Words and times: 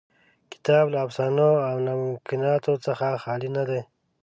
کتاب 0.53 0.85
له 0.93 0.99
افسانو 1.05 1.49
او 1.69 1.75
ناممکناتو 1.85 2.73
څخه 2.85 3.07
خالي 3.23 3.49
نه 3.57 3.63
دی. 3.69 3.81